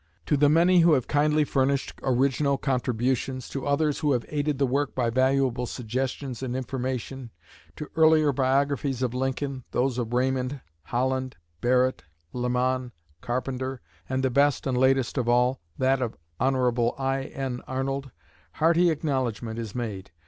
To 0.25 0.35
the 0.35 0.49
many 0.49 0.79
who 0.79 0.93
have 0.93 1.07
kindly 1.07 1.43
furnished 1.43 1.93
original 2.01 2.57
contributions, 2.57 3.47
to 3.49 3.67
others 3.67 3.99
who 3.99 4.13
have 4.13 4.25
aided 4.29 4.57
the 4.57 4.65
work 4.65 4.95
by 4.95 5.11
valuable 5.11 5.67
suggestions 5.67 6.41
and 6.41 6.55
information, 6.55 7.29
to 7.75 7.87
earlier 7.95 8.31
biographies 8.31 9.03
of 9.03 9.13
Lincoln 9.13 9.63
those 9.69 9.99
of 9.99 10.11
Raymond, 10.11 10.59
Holland, 10.85 11.37
Barrett, 11.61 12.01
Lamon, 12.33 12.93
Carpenter, 13.21 13.79
and 14.09 14.23
(the 14.23 14.31
best 14.31 14.65
and 14.65 14.75
latest 14.75 15.19
of 15.19 15.29
all) 15.29 15.61
that 15.77 16.01
of 16.01 16.17
Hon. 16.39 16.55
I.N. 16.97 17.61
Arnold 17.67 18.09
hearty 18.53 18.89
acknowledgment 18.89 19.59
is 19.59 19.75
made. 19.75 20.09